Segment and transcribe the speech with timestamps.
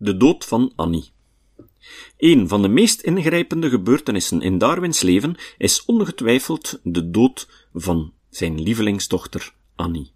[0.00, 1.10] De dood van Annie.
[2.16, 8.62] Een van de meest ingrijpende gebeurtenissen in Darwins leven is ongetwijfeld de dood van zijn
[8.62, 10.12] lievelingsdochter Annie.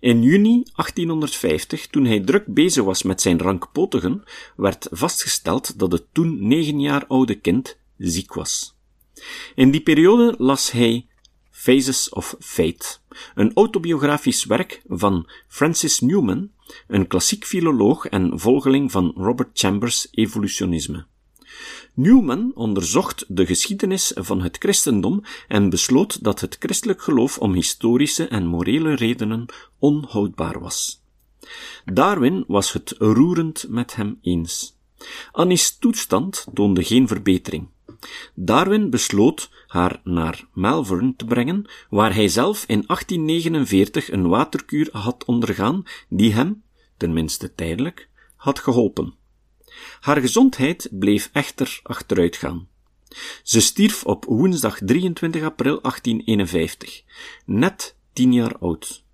[0.00, 4.22] In juni 1850, toen hij druk bezig was met zijn rankpotigen,
[4.56, 8.74] werd vastgesteld dat het toen negen jaar oude kind ziek was.
[9.54, 11.06] In die periode las hij
[11.50, 12.98] Phases of Fate,
[13.34, 16.50] een autobiografisch werk van Francis Newman,
[16.88, 21.06] een klassiek filoloog en volgeling van Robert Chambers' evolutionisme.
[21.94, 28.28] Newman onderzocht de geschiedenis van het christendom en besloot dat het christelijk geloof om historische
[28.28, 29.46] en morele redenen
[29.78, 31.02] onhoudbaar was.
[31.84, 34.76] Darwin was het roerend met hem eens.
[35.32, 37.68] Annie's toestand toonde geen verbetering.
[38.34, 45.24] Darwin besloot haar naar Malvern te brengen, waar hij zelf in 1849 een waterkuur had
[45.24, 46.62] ondergaan die hem,
[46.96, 49.14] tenminste tijdelijk, had geholpen.
[50.00, 52.68] Haar gezondheid bleef echter achteruitgaan.
[53.42, 57.02] Ze stierf op woensdag 23 april 1851,
[57.44, 59.04] net tien jaar oud.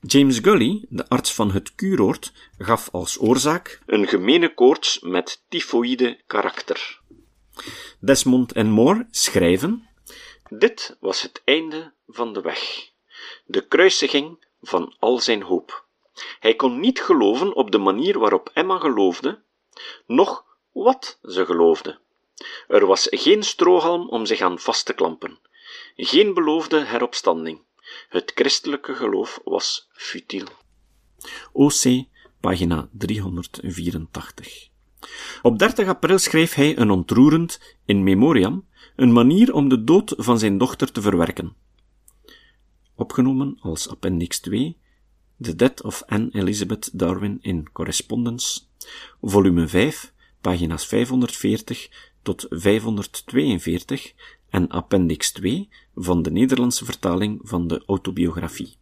[0.00, 6.20] James Gully, de arts van het kuuroord, gaf als oorzaak een gemene koorts met tyfoïde
[6.26, 7.00] karakter.
[8.00, 9.88] Desmond en Moore schrijven:
[10.48, 12.90] Dit was het einde van de weg,
[13.46, 15.86] de kruisiging van al zijn hoop.
[16.40, 19.42] Hij kon niet geloven op de manier waarop Emma geloofde,
[20.06, 21.98] noch wat ze geloofde.
[22.68, 25.38] Er was geen strohalm om zich aan vast te klampen,
[25.96, 27.66] geen beloofde heropstanding.
[28.08, 30.46] Het christelijke geloof was futiel.
[31.52, 32.04] OC,
[32.40, 34.68] pagina 384.
[35.42, 38.64] Op 30 april schreef hij een ontroerend in memoriam,
[38.96, 41.54] een manier om de dood van zijn dochter te verwerken.
[42.94, 44.76] Opgenomen als appendix 2,
[45.40, 48.60] The Death of Anne Elizabeth Darwin in Correspondence,
[49.20, 51.88] volume 5, pagina's 540
[52.22, 54.12] tot 542
[54.50, 58.76] en appendix 2 van de Nederlandse vertaling van de autobiografie.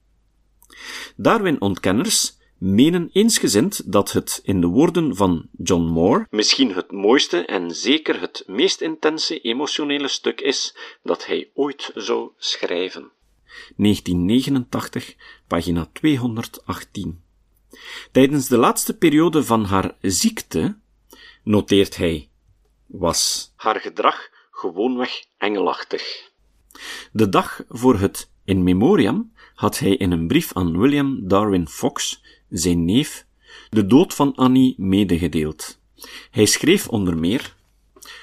[1.16, 7.70] Darwin-ontkenners menen eensgezind dat het, in de woorden van John Moore, misschien het mooiste en
[7.70, 13.10] zeker het meest intense emotionele stuk is dat hij ooit zou schrijven.
[13.76, 15.14] 1989,
[15.46, 17.22] pagina 218.
[18.12, 20.76] Tijdens de laatste periode van haar ziekte,
[21.42, 22.28] noteert hij,
[22.86, 26.30] was haar gedrag gewoonweg engelachtig.
[27.12, 32.22] De dag voor het in memoriam had hij in een brief aan William Darwin Fox
[32.48, 33.26] zijn neef,
[33.70, 35.78] de dood van Annie medegedeeld.
[36.30, 37.54] Hij schreef onder meer: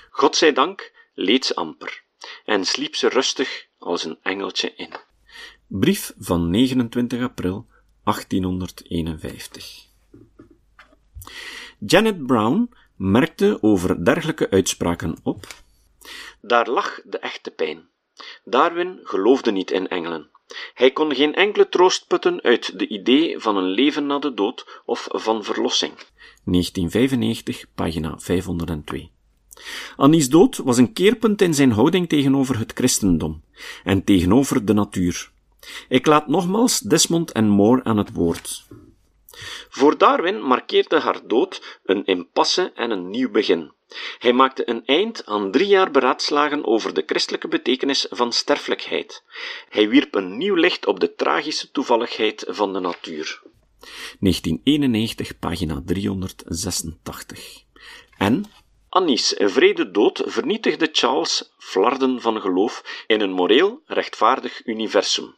[0.10, 2.04] God zij dank leed ze amper
[2.46, 4.94] en sliep ze rustig als een engeltje in.
[5.68, 7.68] Brief van 29 april
[8.04, 9.88] 1851.
[11.80, 15.48] Janet Brown merkte over dergelijke uitspraken op:
[16.42, 17.90] Daar lag de echte pijn.
[18.44, 20.30] Darwin geloofde niet in engelen.
[20.74, 24.82] Hij kon geen enkele troost putten uit de idee van een leven na de dood
[24.86, 25.94] of van verlossing.
[26.44, 29.12] 1995, pagina 502.
[29.96, 33.44] Annie's dood was een keerpunt in zijn houding tegenover het christendom
[33.84, 35.32] en tegenover de natuur.
[35.90, 38.68] Ik laat nogmaals Desmond en Moore aan het woord.
[39.70, 43.72] Voor Darwin markeerde haar dood een impasse en een nieuw begin.
[44.18, 49.24] Hij maakte een eind aan drie jaar beraadslagen over de christelijke betekenis van sterfelijkheid.
[49.70, 53.42] Hij wierp een nieuw licht op de tragische toevalligheid van de natuur.
[54.20, 57.64] 1991, pagina 386.
[58.18, 58.46] En
[58.90, 65.36] Annie's vrede dood vernietigde Charles flarden van geloof in een moreel rechtvaardig universum.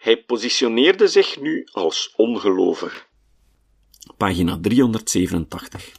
[0.00, 3.06] Hij positioneerde zich nu als ongelovig.
[4.16, 5.92] Pagina 387.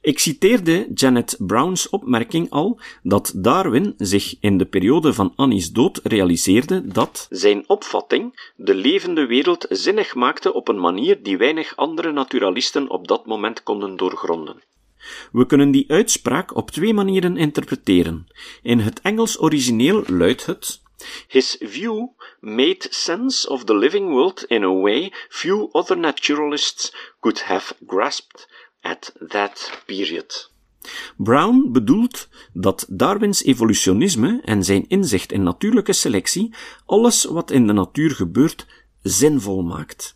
[0.00, 6.00] Ik citeerde Janet Brown's opmerking al dat Darwin zich in de periode van Annie's dood
[6.02, 12.12] realiseerde dat zijn opvatting de levende wereld zinnig maakte op een manier die weinig andere
[12.12, 14.62] naturalisten op dat moment konden doorgronden.
[15.32, 18.26] We kunnen die uitspraak op twee manieren interpreteren.
[18.62, 20.81] In het Engels origineel luidt het
[21.28, 27.42] His view made sense of the living world in a way few other naturalists could
[27.42, 28.48] have grasped
[28.80, 30.50] at that period.
[31.16, 36.54] Brown bedoelt dat Darwins evolutionisme en zijn inzicht in natuurlijke selectie
[36.86, 38.66] alles wat in de natuur gebeurt
[39.02, 40.14] zinvol maakt,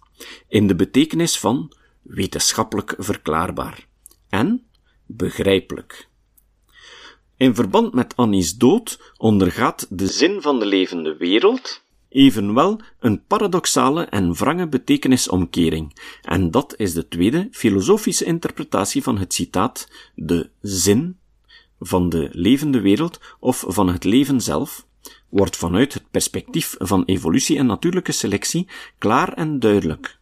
[0.48, 1.72] in de betekenis van
[2.02, 3.86] wetenschappelijk verklaarbaar
[4.28, 4.66] en
[5.06, 6.08] begrijpelijk.
[7.38, 14.04] In verband met Annie's dood ondergaat de zin van de levende wereld evenwel een paradoxale
[14.04, 21.18] en wrange betekenisomkering, en dat is de tweede filosofische interpretatie van het citaat de zin
[21.80, 24.86] van de levende wereld of van het leven zelf,
[25.28, 28.68] wordt vanuit het perspectief van evolutie en natuurlijke selectie
[28.98, 30.18] klaar en duidelijk.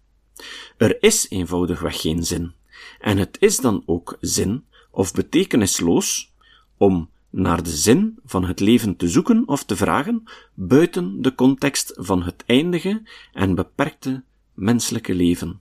[0.77, 2.53] Er is eenvoudigweg geen zin,
[3.01, 6.33] en het is dan ook zin of betekenisloos
[6.77, 10.23] om naar de zin van het leven te zoeken of te vragen
[10.55, 14.23] buiten de context van het eindige en beperkte
[14.55, 15.61] menselijke leven.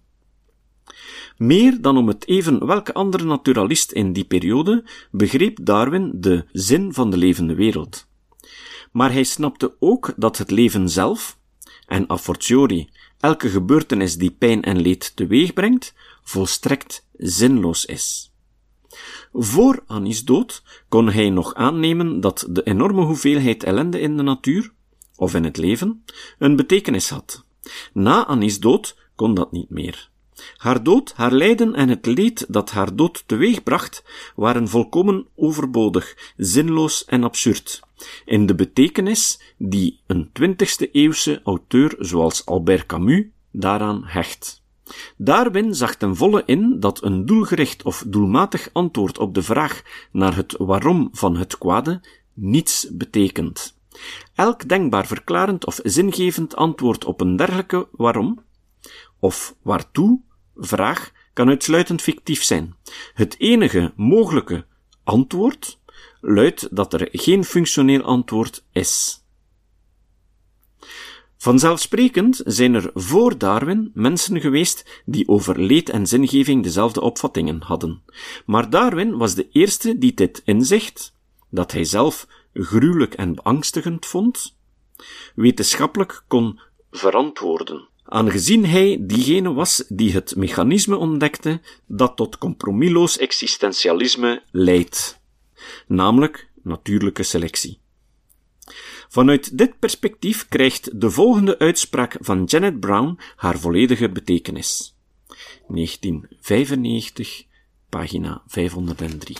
[1.38, 6.94] Meer dan om het even welke andere naturalist in die periode begreep Darwin de zin
[6.94, 8.07] van de levende wereld.
[8.92, 11.38] Maar hij snapte ook dat het leven zelf,
[11.88, 12.89] en a fortiori
[13.19, 15.94] elke gebeurtenis die pijn en leed teweegbrengt,
[16.24, 18.33] volstrekt zinloos is.
[19.34, 24.72] Voor Annie's dood kon hij nog aannemen dat de enorme hoeveelheid ellende in de natuur,
[25.16, 26.04] of in het leven,
[26.40, 27.45] een betekenis had.
[27.94, 30.12] Na Annie's dood kon dat niet meer.
[30.57, 34.04] Haar dood, haar lijden en het leed dat haar dood teweegbracht,
[34.36, 37.80] waren volkomen overbodig, zinloos en absurd.
[38.25, 44.62] In de betekenis die een twintigste eeuwse auteur zoals Albert Camus daaraan hecht.
[45.18, 49.82] Darwin zag ten volle in dat een doelgericht of doelmatig antwoord op de vraag
[50.12, 52.02] naar het waarom van het kwade
[52.34, 53.78] niets betekent.
[54.36, 58.44] Elk denkbaar verklarend of zingevend antwoord op een dergelijke waarom,
[59.20, 60.22] of waartoe,
[60.56, 62.76] vraag kan uitsluitend fictief zijn.
[63.14, 64.66] Het enige mogelijke
[65.04, 65.80] antwoord
[66.22, 69.23] luidt dat er geen functioneel antwoord is.
[71.44, 78.04] Vanzelfsprekend zijn er voor Darwin mensen geweest die over leed en zingeving dezelfde opvattingen hadden.
[78.45, 81.13] Maar Darwin was de eerste die dit inzicht,
[81.50, 84.56] dat hij zelf gruwelijk en beangstigend vond,
[85.36, 86.60] wetenschappelijk kon
[86.92, 87.88] verantwoorden.
[88.04, 95.19] Aangezien hij diegene was die het mechanisme ontdekte dat tot compromisloos existentialisme leidt,
[95.88, 97.81] namelijk natuurlijke selectie.
[99.13, 104.95] Vanuit dit perspectief krijgt de volgende uitspraak van Janet Brown haar volledige betekenis.
[105.68, 107.44] 1995,
[107.89, 109.36] pagina 503.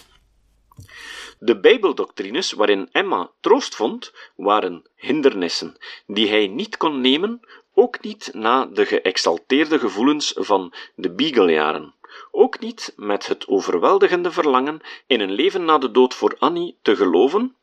[1.40, 5.78] De Bijbeldoctrines waarin Emma troost vond, waren hindernissen
[6.08, 7.40] die hij niet kon nemen,
[7.74, 11.94] ook niet na de geëxalteerde gevoelens van de Beaglejaren,
[12.32, 16.96] ook niet met het overweldigende verlangen in een leven na de dood voor Annie te
[16.96, 17.56] geloven,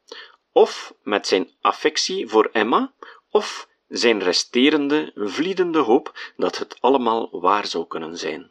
[0.53, 2.93] of met zijn affectie voor Emma,
[3.31, 8.51] of zijn resterende, vliedende hoop dat het allemaal waar zou kunnen zijn.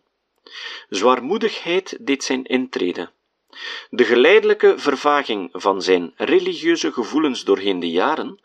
[0.89, 3.11] Zwaarmoedigheid deed zijn intrede.
[3.89, 8.39] De geleidelijke vervaging van zijn religieuze gevoelens doorheen de jaren,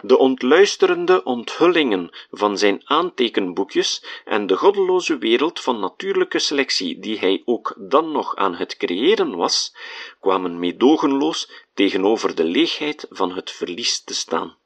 [0.00, 7.42] de ontluisterende onthullingen van zijn aantekenboekjes en de goddeloze wereld van natuurlijke selectie die hij
[7.44, 9.74] ook dan nog aan het creëren was,
[10.20, 14.56] kwamen meedogenloos tegenover de leegheid van het verlies te staan.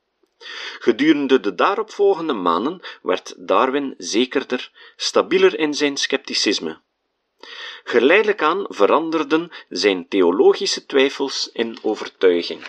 [0.79, 6.81] Gedurende de daaropvolgende maanden werd Darwin zekerder, stabieler in zijn scepticisme.
[7.85, 12.61] Geleidelijk aan veranderden zijn theologische twijfels in overtuiging.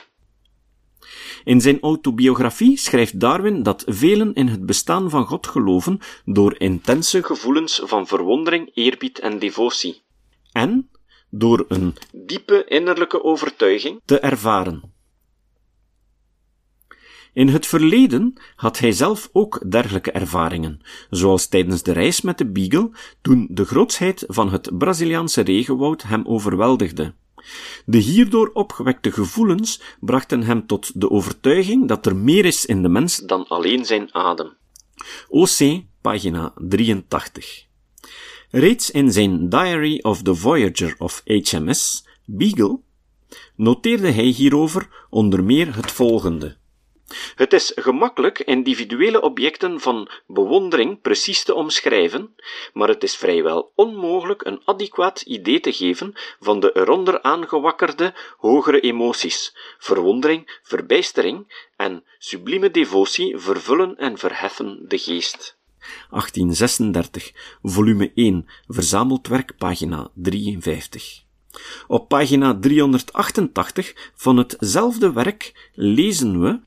[1.43, 7.23] In zijn autobiografie schrijft Darwin dat velen in het bestaan van God geloven door intense
[7.23, 10.01] gevoelens van verwondering, eerbied en devotie.
[10.51, 10.89] En
[11.29, 14.92] door een diepe innerlijke overtuiging te ervaren.
[17.33, 22.45] In het verleden had hij zelf ook dergelijke ervaringen, zoals tijdens de reis met de
[22.45, 27.13] Beagle, toen de grootsheid van het Braziliaanse regenwoud hem overweldigde.
[27.85, 32.89] De hierdoor opgewekte gevoelens brachten hem tot de overtuiging dat er meer is in de
[32.89, 34.53] mens dan alleen zijn adem.
[35.29, 37.65] OC, pagina 83.
[38.49, 42.79] Reeds in zijn Diary of the Voyager of HMS, Beagle,
[43.55, 46.57] noteerde hij hierover onder meer het volgende.
[47.35, 52.35] Het is gemakkelijk individuele objecten van bewondering precies te omschrijven,
[52.73, 58.79] maar het is vrijwel onmogelijk een adequaat idee te geven van de eronder aangewakkerde hogere
[58.79, 59.55] emoties.
[59.77, 65.57] Verwondering, verbijstering en sublieme devotie vervullen en verheffen de geest.
[66.09, 67.31] 1836,
[67.61, 71.23] volume 1, verzameld werk, pagina 53.
[71.87, 76.59] Op pagina 388 van hetzelfde werk lezen we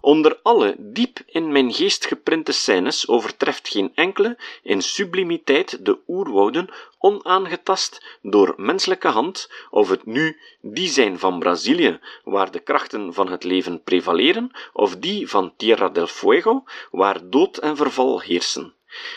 [0.00, 6.68] Onder alle diep in mijn geest geprinte scènes overtreft geen enkele in sublimiteit de oerwouden
[6.98, 13.30] onaangetast door menselijke hand, of het nu die zijn van Brazilië, waar de krachten van
[13.30, 18.74] het leven prevaleren, of die van Tierra del Fuego, waar dood en verval heersen.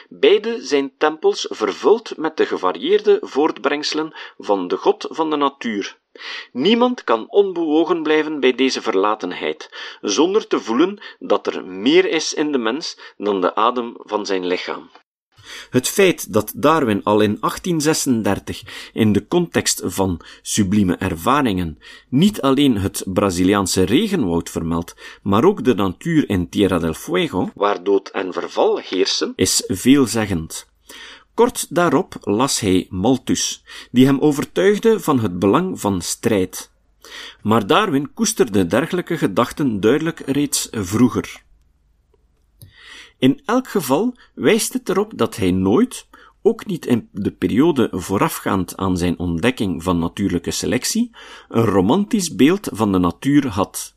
[0.10, 6.02] Beide zijn tempels vervuld met de gevarieerde voortbrengselen van de God van de natuur.
[6.52, 9.70] Niemand kan onbewogen blijven bij deze verlatenheid,
[10.02, 14.46] zonder te voelen dat er meer is in de mens dan de adem van zijn
[14.46, 14.90] lichaam.
[15.70, 21.78] Het feit dat Darwin al in 1836 in de context van sublieme ervaringen
[22.10, 27.84] niet alleen het Braziliaanse regenwoud vermeldt, maar ook de natuur in Tierra del Fuego, waar
[27.84, 30.72] dood en verval heersen, is veelzeggend.
[31.34, 36.72] Kort daarop las hij Malthus, die hem overtuigde van het belang van strijd.
[37.42, 41.44] Maar Darwin koesterde dergelijke gedachten duidelijk reeds vroeger.
[43.18, 46.08] In elk geval wijst het erop dat hij nooit,
[46.42, 51.12] ook niet in de periode voorafgaand aan zijn ontdekking van natuurlijke selectie,
[51.50, 53.96] een romantisch beeld van de natuur had.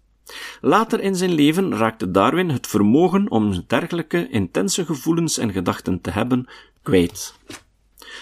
[0.61, 6.11] Later in zijn leven raakte Darwin het vermogen om dergelijke intense gevoelens en gedachten te
[6.11, 6.47] hebben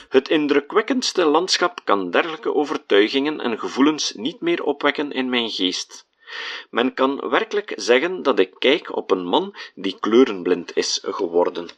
[0.09, 6.06] Het indrukwekkendste landschap kan dergelijke overtuigingen en gevoelens niet meer opwekken in mijn geest.
[6.71, 11.68] Men kan werkelijk zeggen dat ik kijk op een man die kleurenblind is geworden.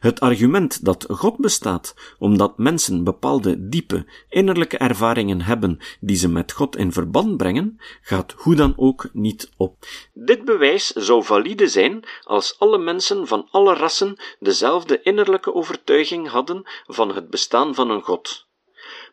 [0.00, 6.52] Het argument dat God bestaat omdat mensen bepaalde diepe innerlijke ervaringen hebben die ze met
[6.52, 9.86] God in verband brengen, gaat hoe dan ook niet op.
[10.12, 16.62] Dit bewijs zou valide zijn als alle mensen van alle rassen dezelfde innerlijke overtuiging hadden
[16.86, 18.46] van het bestaan van een God.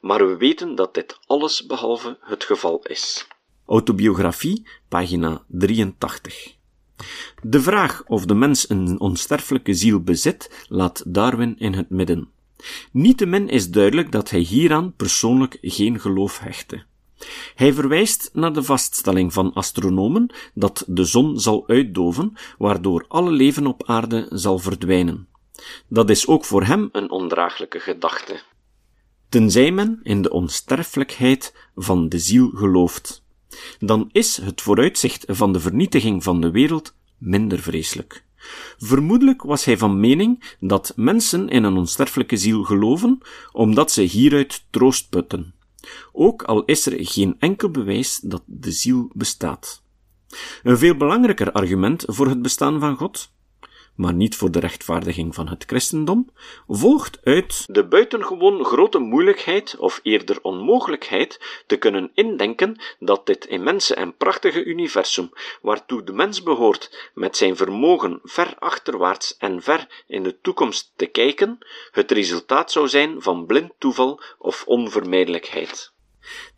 [0.02, 3.28] Maar we weten dat dit alles behalve het geval is.
[3.66, 6.61] Autobiografie, pagina 83.
[7.44, 12.30] De vraag of de mens een onsterfelijke ziel bezit, laat Darwin in het midden.
[12.92, 16.84] Niettemin is duidelijk dat hij hieraan persoonlijk geen geloof hechtte.
[17.56, 23.68] Hij verwijst naar de vaststelling van astronomen dat de zon zal uitdoven, waardoor alle leven
[23.68, 25.28] op aarde zal verdwijnen.
[25.88, 28.42] Dat is ook voor hem een ondraaglijke gedachte.
[29.30, 33.24] Tenzij men in de onsterfelijkheid van de ziel gelooft
[33.80, 38.24] dan is het vooruitzicht van de vernietiging van de wereld minder vreselijk.
[38.78, 43.18] Vermoedelijk was hij van mening dat mensen in een onsterfelijke ziel geloven,
[43.52, 45.54] omdat ze hieruit troost putten.
[46.12, 49.84] Ook al is er geen enkel bewijs dat de ziel bestaat.
[50.64, 53.32] Een veel belangrijker argument voor het bestaan van God
[53.96, 56.30] maar niet voor de rechtvaardiging van het christendom,
[56.68, 63.96] volgt uit de buitengewoon grote moeilijkheid, of eerder onmogelijkheid, te kunnen indenken dat dit immense
[63.96, 65.30] en prachtige universum,
[65.62, 71.06] waartoe de mens behoort, met zijn vermogen ver achterwaarts en ver in de toekomst te
[71.06, 71.58] kijken,
[71.92, 75.94] het resultaat zou zijn van blind toeval of onvermijdelijkheid.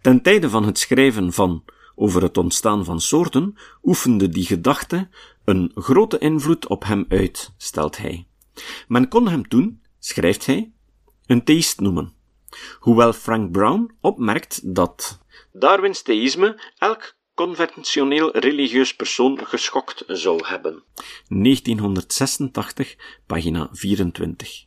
[0.01, 1.63] Ten tijde van het schrijven van
[1.95, 5.09] over het ontstaan van soorten, oefende die gedachte
[5.45, 8.27] een grote invloed op hem uit, stelt hij.
[8.87, 10.71] Men kon hem toen, schrijft hij,
[11.25, 12.13] een theïst noemen.
[12.79, 15.19] Hoewel Frank Brown opmerkt dat
[15.51, 20.83] Darwins theïsme elk conventioneel religieus persoon geschokt zou hebben.
[21.27, 22.95] 1986,
[23.25, 24.65] pagina 24.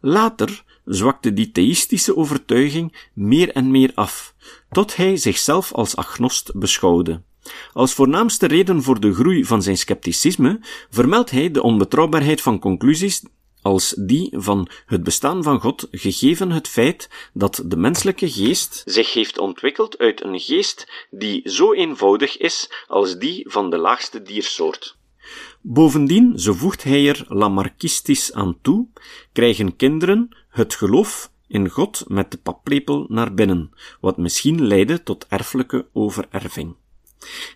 [0.00, 4.34] Later zwakte die theïstische overtuiging meer en meer af,
[4.70, 7.22] tot hij zichzelf als agnost beschouwde.
[7.72, 13.22] Als voornaamste reden voor de groei van zijn scepticisme vermeldt hij de onbetrouwbaarheid van conclusies
[13.62, 19.12] als die van het bestaan van God, gegeven het feit dat de menselijke geest zich
[19.12, 24.96] heeft ontwikkeld uit een geest die zo eenvoudig is als die van de laagste diersoort.
[25.60, 28.86] Bovendien, zo voegt hij er lamarckistisch aan toe,
[29.32, 33.70] krijgen kinderen het geloof in God met de paplepel naar binnen,
[34.00, 36.76] wat misschien leidde tot erfelijke overerving.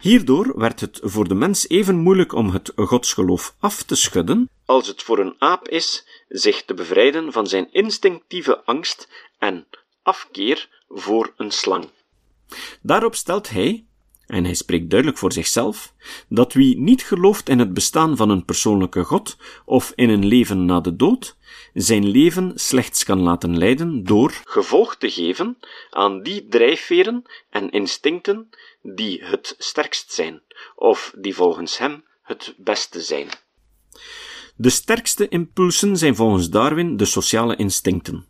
[0.00, 4.86] Hierdoor werd het voor de mens even moeilijk om het godsgeloof af te schudden, als
[4.86, 9.08] het voor een aap is zich te bevrijden van zijn instinctieve angst
[9.38, 9.66] en
[10.02, 11.88] afkeer voor een slang.
[12.82, 13.84] Daarop stelt hij,
[14.26, 15.94] en hij spreekt duidelijk voor zichzelf,
[16.28, 20.64] dat wie niet gelooft in het bestaan van een persoonlijke God of in een leven
[20.64, 21.36] na de dood,
[21.74, 25.58] zijn leven slechts kan laten leiden door gevolg te geven
[25.90, 28.48] aan die drijfveren en instincten
[28.82, 30.42] die het sterkst zijn,
[30.74, 33.28] of die volgens hem het beste zijn.
[34.56, 38.26] De sterkste impulsen zijn volgens Darwin de sociale instincten.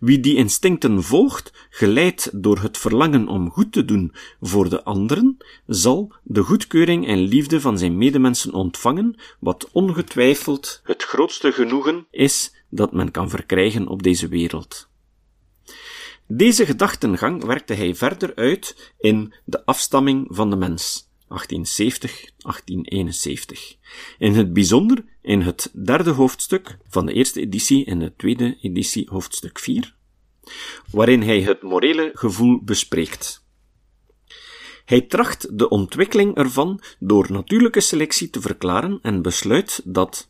[0.00, 5.36] Wie die instincten volgt, geleid door het verlangen om goed te doen voor de anderen,
[5.66, 12.64] zal de goedkeuring en liefde van zijn medemensen ontvangen, wat ongetwijfeld het grootste genoegen is
[12.68, 14.88] dat men kan verkrijgen op deze wereld.
[16.26, 21.36] Deze gedachtengang werkte hij verder uit in De afstamming van de mens, 1870-1871.
[24.18, 29.08] In het bijzonder in het derde hoofdstuk van de eerste editie en de tweede editie
[29.10, 29.94] hoofdstuk 4,
[30.90, 33.44] waarin hij het morele gevoel bespreekt.
[34.84, 40.28] Hij tracht de ontwikkeling ervan door natuurlijke selectie te verklaren en besluit dat,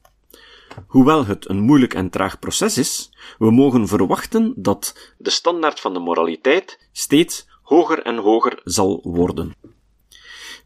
[0.87, 5.93] hoewel het een moeilijk en traag proces is, we mogen verwachten dat de standaard van
[5.93, 9.53] de moraliteit steeds hoger en hoger zal worden.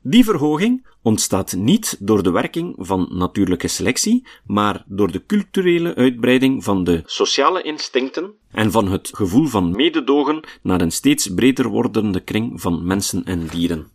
[0.08, 6.64] Die verhoging ontstaat niet door de werking van natuurlijke selectie, maar door de culturele uitbreiding
[6.64, 12.20] van de sociale instincten en van het gevoel van mededogen naar een steeds breder wordende
[12.20, 13.90] kring van mensen en dieren.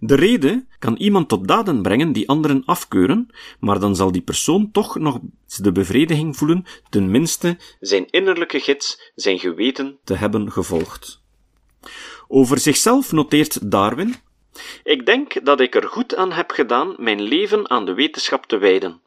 [0.00, 3.26] De reden kan iemand tot daden brengen die anderen afkeuren,
[3.60, 5.18] maar dan zal die persoon toch nog
[5.56, 11.22] de bevrediging voelen, tenminste zijn innerlijke gids, zijn geweten, te hebben gevolgd.
[12.28, 14.14] Over zichzelf noteert Darwin
[14.84, 18.58] ik denk dat ik er goed aan heb gedaan mijn leven aan de wetenschap te
[18.58, 19.00] wijden.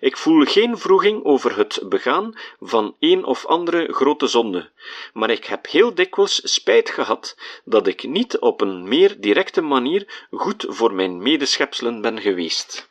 [0.00, 4.70] Ik voel geen vroeging over het begaan van een of andere grote zonde,
[5.12, 10.26] maar ik heb heel dikwijls spijt gehad dat ik niet op een meer directe manier
[10.30, 12.86] goed voor mijn medeschepselen ben geweest.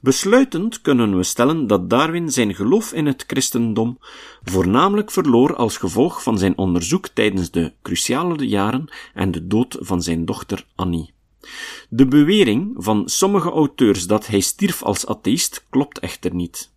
[0.00, 3.98] Besluitend kunnen we stellen dat Darwin zijn geloof in het christendom
[4.42, 10.02] voornamelijk verloor als gevolg van zijn onderzoek tijdens de cruciale jaren en de dood van
[10.02, 11.13] zijn dochter Annie.
[11.88, 16.72] De bewering van sommige auteurs dat hij stierf als atheïst klopt echter niet.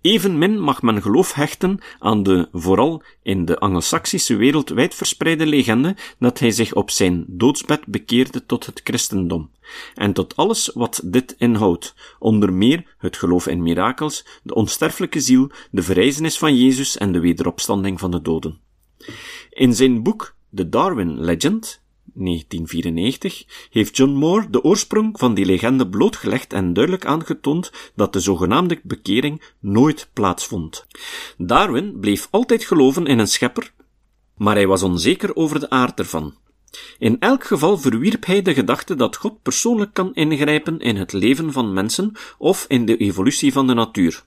[0.00, 6.38] Evenmin mag men geloof hechten aan de, vooral in de Angelsaksische wereld wijdverspreide legende dat
[6.38, 9.50] hij zich op zijn doodsbed bekeerde tot het christendom,
[9.94, 15.50] en tot alles wat dit inhoudt, onder meer het geloof in mirakels, de onsterfelijke ziel,
[15.70, 18.60] de verrijzenis van Jezus en de wederopstanding van de doden.
[19.50, 21.81] In zijn boek The Darwin Legend
[22.14, 28.20] 1994, heeft John Moore de oorsprong van die legende blootgelegd en duidelijk aangetoond dat de
[28.20, 30.86] zogenaamde bekering nooit plaatsvond.
[31.38, 33.72] Darwin bleef altijd geloven in een schepper,
[34.36, 36.34] maar hij was onzeker over de aard ervan.
[36.98, 41.52] In elk geval verwierp hij de gedachte dat God persoonlijk kan ingrijpen in het leven
[41.52, 44.24] van mensen of in de evolutie van de natuur.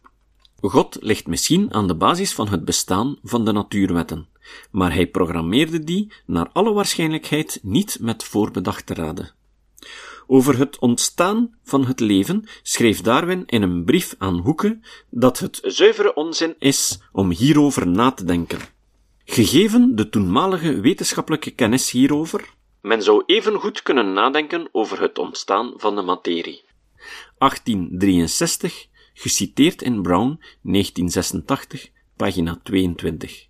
[0.62, 4.28] God ligt misschien aan de basis van het bestaan van de natuurwetten
[4.72, 9.32] maar hij programmeerde die naar alle waarschijnlijkheid niet met voorbedachte raden.
[10.28, 15.60] Over het ontstaan van het leven schreef Darwin in een brief aan Hoeke dat het
[15.64, 18.60] zuivere onzin is om hierover na te denken.
[19.26, 25.74] Gegeven de toenmalige wetenschappelijke kennis hierover, men zou even goed kunnen nadenken over het ontstaan
[25.76, 26.64] van de materie.
[27.38, 33.48] 1863, geciteerd in Brown, 1986, pagina 22.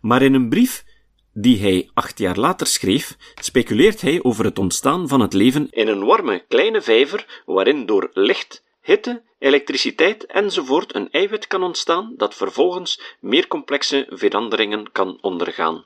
[0.00, 0.84] Maar in een brief
[1.32, 5.88] die hij acht jaar later schreef, speculeert hij over het ontstaan van het leven in
[5.88, 12.34] een warme, kleine vijver waarin door licht, hitte, elektriciteit enzovoort een eiwit kan ontstaan dat
[12.34, 15.84] vervolgens meer complexe veranderingen kan ondergaan.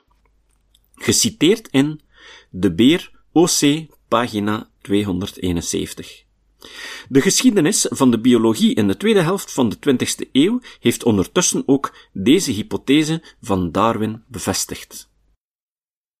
[0.95, 2.01] Geciteerd in
[2.49, 6.23] De Beer OC, pagina 271.
[7.09, 11.63] De geschiedenis van de biologie in de tweede helft van de 20e eeuw heeft ondertussen
[11.65, 15.11] ook deze hypothese van Darwin bevestigd.